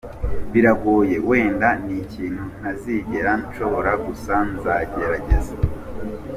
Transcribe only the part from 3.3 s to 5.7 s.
nshobora gusa nzagerageza.